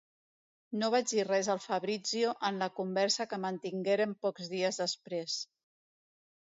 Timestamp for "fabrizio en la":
1.67-2.71